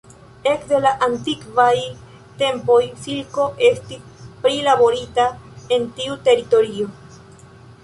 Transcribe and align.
Ekde 0.51 0.77
la 0.85 0.93
antikvaj 1.07 1.73
tempoj 2.39 2.79
silko 3.03 3.47
estis 3.69 4.25
prilaborita 4.47 5.29
en 5.79 5.89
tiu 6.01 6.19
teritorio. 6.29 6.91